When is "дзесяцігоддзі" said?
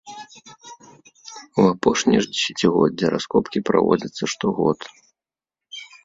2.31-3.11